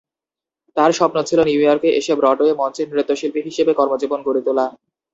[0.77, 4.65] তার স্বপ্ন ছিল নিউ ইয়র্কে এসে ব্রডওয়ে মঞ্চে নৃত্যশিল্পী হিসেবে কর্মজীবন গড়ে তোলা।